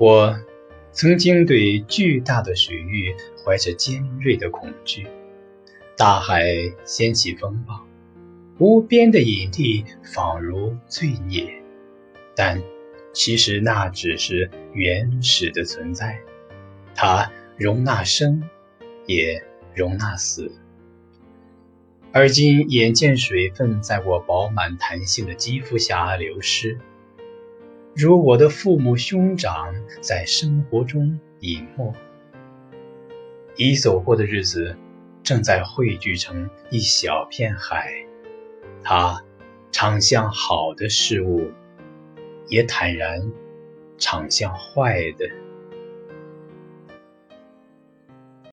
[0.00, 0.34] 我
[0.92, 3.14] 曾经对巨大的水域
[3.44, 5.06] 怀着尖锐的恐惧，
[5.94, 6.42] 大海
[6.86, 7.86] 掀起风暴，
[8.58, 11.52] 无边的野地仿如罪孽，
[12.34, 12.62] 但
[13.12, 16.18] 其实那只是原始的存在，
[16.94, 18.42] 它容纳生，
[19.04, 19.44] 也
[19.74, 20.50] 容纳死。
[22.10, 26.78] 而今眼见水分在我饱满弹性的肌肤下流失，
[27.94, 31.92] 如我的父母兄长在生活中隐没，
[33.56, 34.76] 已走过的日子
[35.24, 37.92] 正在汇聚成一小片海，
[38.84, 39.24] 他
[39.72, 41.50] 常向好的事物，
[42.46, 43.32] 也坦然
[43.98, 45.28] 常向坏的。